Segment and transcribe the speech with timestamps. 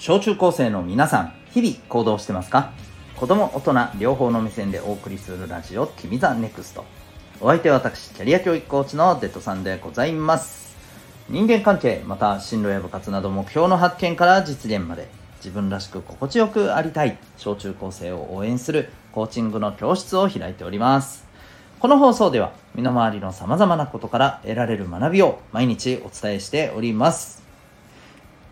[0.00, 2.70] 小中高生の皆さん日々行動してますか？
[3.16, 6.84] 子供大人両方の目線でお送りするラジオ「君ザネクスト。
[7.40, 10.76] お相手は私キャリア教育コーチのデッドさんでございます。
[11.28, 15.08] 人間関係また進路や部活など目標の発見から実現まで
[15.38, 21.26] 自分らしく心地よくありたい小中高生を応援するコーチングの教室を開いております。
[21.80, 27.47] この放送では身の回りの様々なことから得られる学びを毎日お伝えしております。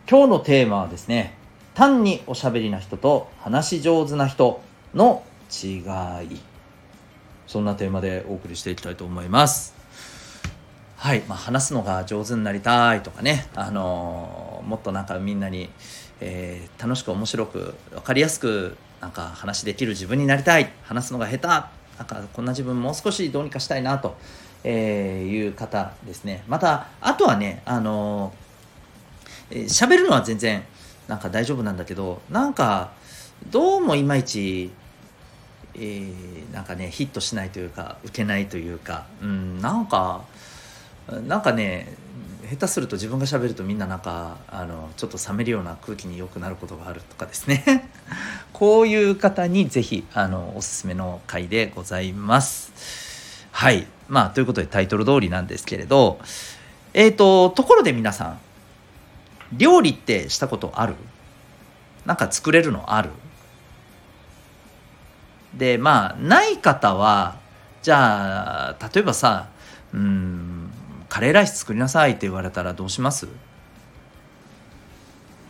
[0.08, 1.34] 今日のテーマはですね
[1.74, 4.60] 単におしゃべりな人と話し上手な人
[4.94, 6.40] の違い。
[7.48, 9.74] そんなテーマでお送りしていきたいと思います。
[10.96, 15.70] はい、まあ、話すのが上手になりたいとかね、あのー、もっとなんかみんなに、
[16.20, 20.72] えー、楽しく面白く分かりやすくなんか話できる自分になりたい。
[20.84, 21.46] 話すのが下手。
[21.46, 24.16] なんかこんな自分もう少しどうにかしたいなと、
[24.62, 26.44] えー、いう方ですね。
[26.46, 28.45] またあとはねあのー、
[29.50, 30.62] えー、るのは全然
[31.08, 32.92] なんか大丈夫なんだけどなんか
[33.50, 34.70] どうもいまいち、
[35.74, 40.24] えー、なんかねヒットしないというか受けないというか、うん、なんか
[41.26, 41.94] なんかね
[42.48, 47.90] 下手すると自分がしゃべるとみんななんかあのちょっと冷めるような空気によくなることがあるとかですね
[48.52, 53.46] こういう方に是非あのおすすめの回でございます。
[53.50, 56.20] はいまあということでタイトル通りなんですけれど
[56.94, 58.40] えっ、ー、とところで皆さん
[59.52, 60.94] 料理ってしたことある？
[62.04, 63.10] なんか作れるのある？
[65.54, 67.36] でまあない方は
[67.82, 69.48] じゃあ例えばさ
[69.94, 70.70] うん
[71.08, 73.28] カレーライス作りなさいって言われたらどうします？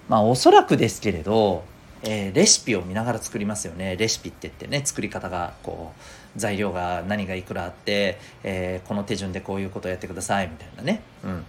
[0.09, 1.65] まあおそらくですけれど、
[2.03, 3.97] えー、レシピを見ながら作りますよね。
[3.97, 6.01] レシピって言ってね作り方がこう
[6.37, 11.45] 材料が何がいくらあって、えー、この手順でこういうことをやってくださいみたいなね、うん、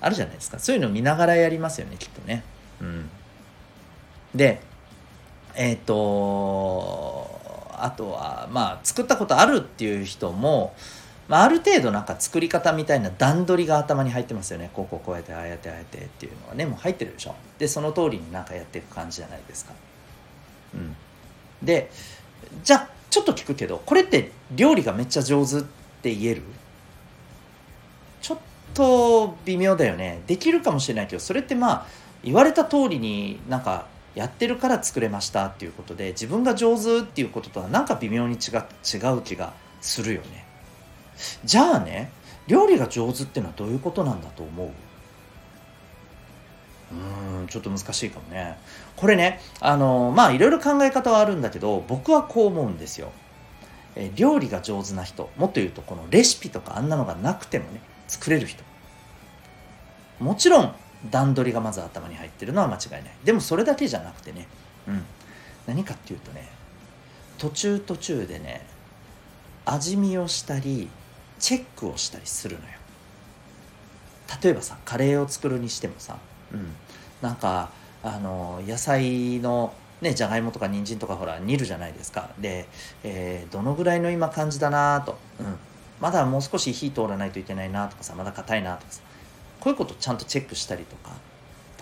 [0.00, 0.58] あるじゃないですか。
[0.58, 2.42] そういうのを見ながらやりますよねきっとね。
[2.80, 3.08] うん、
[4.34, 4.60] で
[5.54, 7.40] えっ、ー、と
[7.72, 10.74] あとはまあ作ったことあるっていう人も、
[11.28, 14.70] まあ、ある程度なんか作り方みたいな段取りが頭に入ってますよね。
[14.72, 16.66] こうこうこうやってああやってああやってっていうのはね。
[16.66, 17.34] もう入ってるでしょ。
[17.58, 19.72] でその通りになんかやっていく感じじゃないですか。
[20.74, 20.96] うん、
[21.62, 21.90] で
[22.62, 25.62] じゃあちょっと聞くけどこれって料理がめっちゃ上手っ
[26.02, 26.42] て言える？
[28.22, 28.38] ちょっ
[28.72, 30.22] と微妙だよね。
[30.26, 31.86] できるかもしれないけどそれってまあ
[32.22, 40.46] 言われた通りになんかやってるから作れましたっていうことで自分が上手っていうこととはなんか微妙に違違う気がするよね。
[41.44, 42.12] じゃあね
[42.46, 44.70] 料理が上手ってのはどういうことなんだと思う？
[46.92, 47.39] うん。
[47.50, 48.56] ちょっと難しいかもね。
[48.96, 53.12] これねあのまあいろいろ考え方はあるんだけど僕はこう思うんですよ。
[53.96, 58.62] え料理が上手な人もっと言うとこのレシピとかあんなのがなくてもね作れる人。
[60.20, 60.74] もちろん
[61.10, 63.14] 段取りがまず頭に入ってるのは間違いない。
[63.24, 64.46] でもそれだけじゃなくてね
[64.88, 65.04] うん。
[65.66, 66.48] 何かっていうとね
[67.38, 68.66] 途中途中でね
[69.64, 70.88] 味見をしたり
[71.38, 72.72] チェックをしたりするのよ。
[74.42, 76.18] 例えばさカレーを作るにしてもさ、
[76.52, 76.72] うん、
[77.22, 77.70] なんか
[78.02, 82.30] あの野菜のねじゃがいもとか人参とかほら煮るじゃないですか。
[82.38, 82.66] で、
[83.04, 85.56] えー、どのぐらいの今感じだなと、うん、
[86.00, 89.02] まだもう少し火通らないといけないなとかさまだ硬いなとかさ。
[89.60, 91.12] こういうことちゃんとチェックしたりとか。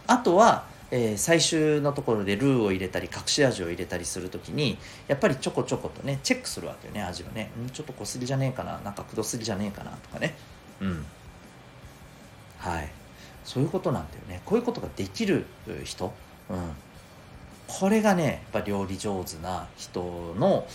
[0.09, 7.51] あとは、えー、最終のところでルーを入れたり隠し味を入れたりする時にやっぱりちょこちょことねチェックするわけよね味をね。
[7.65, 8.81] んちょっと濃すぎじゃねえかな。
[8.85, 10.35] なんかくどすぎじゃねえかなとかね。
[10.81, 11.07] うん。
[12.59, 12.91] はい。
[13.49, 14.43] そういうことなんだよね。
[14.45, 15.47] こういうことができる
[15.83, 16.13] 人、
[16.51, 16.59] うん、
[17.67, 20.67] これがねやっぱ料理上手な人の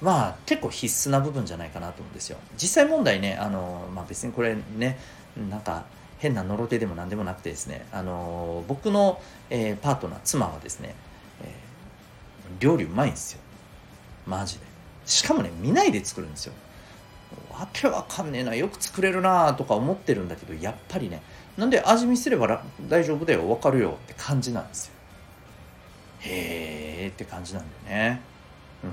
[0.00, 2.38] まあ結構必須な部分じゃないかなと思うんですよ。
[2.56, 4.98] 実際問題ねあの、まあ、別にこれね
[5.48, 5.84] なんか
[6.18, 10.96] 変なのろけでも何でもなくてですねあの僕の、えー、パートナー妻はですね、
[11.44, 13.40] えー、料理うまいんですよ。
[14.26, 14.64] マジで。
[15.06, 16.52] しかもね見ないで作るんですよ。
[17.52, 21.22] わけわかんねえなよく作れるなとか思ってるんだけどやっぱりね
[21.56, 24.94] なんで味見すれば大丈夫だよ分かるよって感じなんですよ。
[26.20, 28.20] へえって感じなんだよね。
[28.84, 28.90] うん。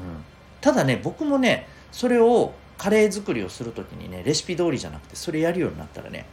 [0.61, 6.25] ただね僕もねそれをカレー作りをする時にねレシピ通りじゃなくてそれやるようになったらね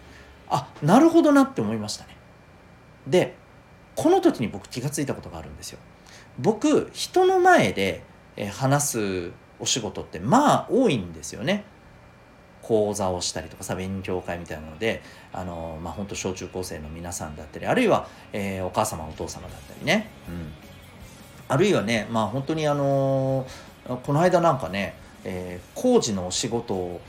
[0.49, 2.17] あなるほどなって思いましたね。
[3.07, 3.35] で
[3.95, 5.79] この時に僕気が付いたことがあるんですよ。
[6.39, 8.03] 僕人の前で
[8.53, 11.65] 話すお仕事ってまあ多いんですよね。
[12.67, 15.01] 講座をしたりとかさ勉強会みたいなので
[15.33, 20.53] あのまあ本当小中高生の皆さんだったりあるいは、えー、お母様お父様だったりね、うん、
[21.47, 23.47] あるいはねまあ本当にあの
[24.03, 27.01] この間なんかね、えー、工事のお仕事を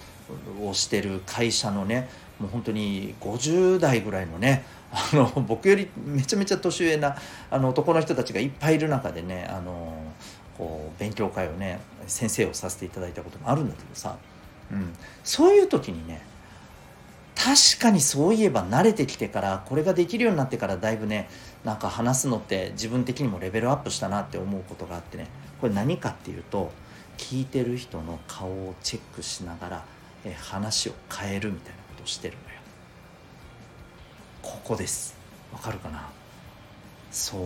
[0.74, 2.08] してる会社のね
[2.40, 7.16] もう本当に50代ぐらいのねあの僕よりめちゃめちゃ年上な
[7.50, 9.98] あの男の人たちがいっぱいいる中でねあの
[10.56, 14.18] こう勉強会をね先生をさせていただいたこともあるんだけどさ、
[14.72, 14.94] うん、
[15.24, 16.22] そういう時にね
[17.36, 21.30] 確かにそういえば慣れてきてからこれができるようになってからだいぶね
[21.64, 25.28] なんか話すのって自分的にもレベルアップしたなって思うことがあってね。
[25.62, 26.72] これ何かっていうと
[27.18, 29.86] 聞いてる人の顔をチェックしながら
[30.26, 32.60] え話を変えるみたいなことをしてるのよ。
[34.42, 35.16] ここです。
[35.52, 36.10] わかるかな？
[37.12, 37.42] そう。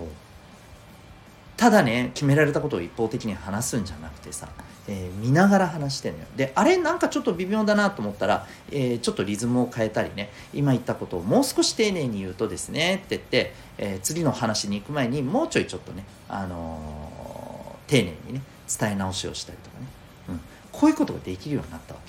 [1.62, 4.50] ただね決められたことを一方的に話すんじゃなくてさ
[4.88, 6.26] えー、見ながら話してんのよ。
[6.36, 19.86] であれなんかちょっと微妙だなと思ったら、えー、ちょっとリズムを変えたりね今言ったことをもう少し丁寧に言うとですねって言って、えー、次の話に行く前にもうちょいちょっとね、あの丁寧にね伝え直しをしたりとかね、
[20.30, 20.42] うん、
[20.72, 22.00] こういうことができるようになったわ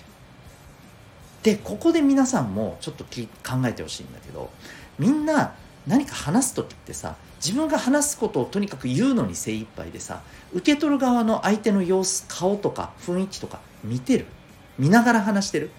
[1.42, 1.50] け。
[1.50, 3.12] でここで皆さんもちょっと考
[3.66, 4.48] えてほしいんだけど
[4.98, 5.54] みんな
[5.86, 14.26] 何か話す時ってさ自分が話すことをとにかく言うのに精一杯でさ受け取る側の相手の様子顔とか雰囲気とか見てる？
[14.78, 15.70] 見ながら話してる？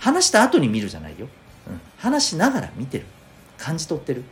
[0.00, 1.28] 話した後に見るじゃないよ、
[1.68, 3.06] うん、話しながら見てる？
[3.58, 4.24] 感じ取ってる？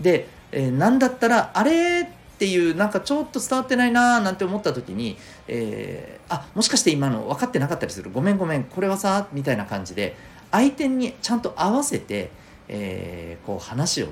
[0.00, 5.16] で、えー、何だったらあれっていうなんかちょっと伝わってないなーなんて思った時に、
[5.48, 8.10] えー、あもしかして今の分かってなかったりする？
[8.10, 10.16] ごめんごめんこれはさみたいな感じで
[10.50, 12.30] 相手にちゃんと合わせて、
[12.68, 14.08] えー、こう話を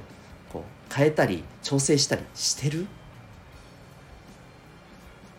[0.52, 2.86] こう変えたり調整したりしてる？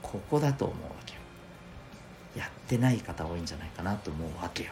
[0.01, 1.19] ここだと思うわけよ。
[2.37, 4.71] やってない方多いんじゃないかなと思うわけよ。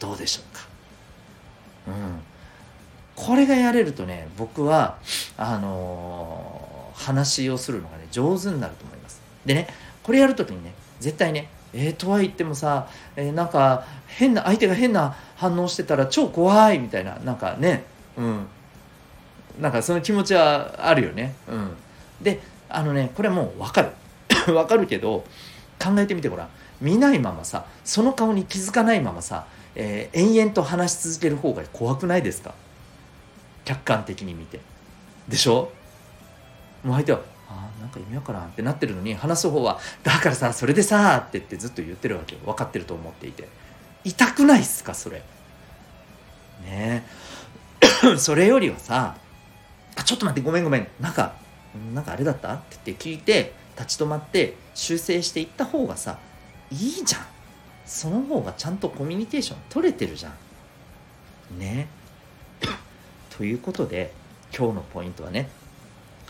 [0.00, 0.66] どうでしょうか？
[1.88, 2.20] うん。
[3.14, 4.98] これがやれるとね僕は
[5.36, 9.20] あのー、話をするのがね上手になると思います。
[9.46, 9.68] でね
[10.02, 17.84] これやるときにね絶対ねえー、とは言ってもさ、えー、なんか変な相手が変な反応してたら超怖いみたいななんかね。
[18.16, 18.46] うん。
[19.60, 21.34] なんかその気持ちはあるよね。
[21.48, 21.76] うん、
[22.22, 23.90] であのねこれもう分かる。
[24.46, 25.24] 分かるけど
[25.82, 26.48] 考えてみてごらん。
[26.80, 29.44] 見ないままさその顔に気づかないままさ、
[29.74, 32.54] えー、延々と話し続ける方が怖くないですか？
[33.64, 34.60] 客観的に見て。
[35.28, 35.70] でしょ？
[36.82, 42.40] もう相手は「あなんか意味わからん」ってなってるのに話す方は「だからさそれでさ」って言ってずっと言ってるわけよ。
[42.46, 43.48] 分かってると思っていて。
[44.04, 45.22] 痛くないっすかそれ。
[46.64, 47.04] ね。
[48.04, 49.16] え それよりはさ
[49.96, 50.88] あちょっと待ってごめんごめん。
[51.00, 51.34] なんか
[51.94, 52.54] なんかあれだった？
[52.54, 56.18] って言って聞いて立ち止まって修正していった方がさ
[56.70, 57.22] いいじゃん。
[57.86, 61.58] その方がちゃんとコミュニケーション取れてるじゃん。
[61.58, 61.88] ね。
[63.36, 64.12] ということで
[64.56, 65.48] 今日のポイントはね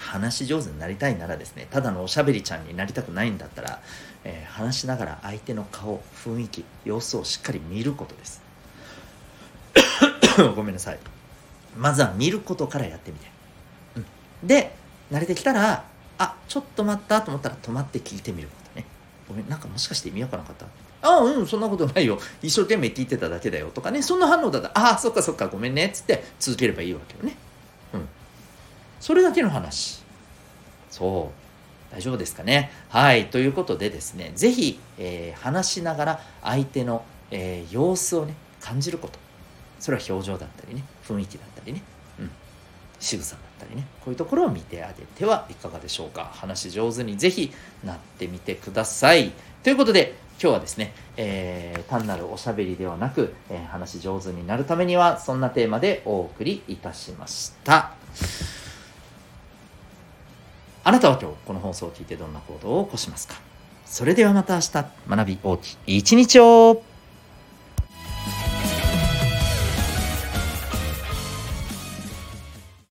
[0.03, 3.81] 話し上手になりたいならですねただのおしゃべりちゃんになりたくないんだったら、
[4.25, 8.43] えー、話しながら相手の顔雰囲気様子をしっかり見ることです。
[10.57, 10.99] ごめんなさい。
[11.77, 13.27] まずは見ることからやってみて。
[13.97, 14.07] うん。
[14.47, 14.75] で
[15.11, 15.85] 慣れてきたら
[16.19, 18.87] あちょっと待ったと思ったら止まって聞いてみることね。
[19.29, 20.67] ごめんなんかもしかして意味わからなかった？
[21.05, 22.19] ああうんそんなことないよ。
[22.43, 24.03] 一生懸命聞いてただけだよとかね。
[24.03, 25.87] そんな反応だったらああそっかそっかごめんね。
[25.87, 27.37] っつって続ければいいわけよね。
[29.03, 30.01] それだけの話。
[30.89, 31.33] そ
[31.91, 31.93] う。
[31.93, 32.71] 大丈夫ですかね？
[32.89, 33.27] はい。
[33.27, 39.19] ということでですね是非、えー、話しながら相手の、えー、様子をね感じること。
[39.81, 41.83] それは表情だったりね雰囲気だったりね。
[42.21, 42.31] うん。
[43.01, 43.89] 仕草だったりね。
[44.05, 46.31] こういうところを見てあげてはいかがでしょうか？
[46.33, 49.33] 話上手にぜひなってみてください。
[49.65, 57.95] ということで今日はですね、えー、単なるおしゃべりではなく、え、話上手になるためにはそんなテーマでお送りいたしました。
[60.85, 63.35] あなたは今日この放送を聞いてどんな行動を起こしますか？
[63.87, 66.83] それではまた明日学び大きい一日を。